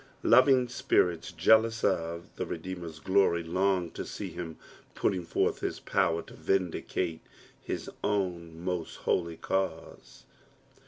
Loving 0.23 0.67
spirits 0.67 1.31
jealous 1.31 1.83
of 1.83 2.35
the 2.35 2.43
Rddecmer's 2.43 2.97
glory 2.97 3.43
long 3.43 3.91
to 3.91 4.03
see 4.03 4.29
him 4.29 4.57
putting 4.95 5.23
forth 5.23 5.59
his 5.59 5.79
power 5.79 6.23
to 6.23 6.33
vindicate 6.33 7.21
his 7.61 7.87
own 8.03 8.59
most 8.59 8.95
holy 9.05 9.37
cause. 9.37 10.25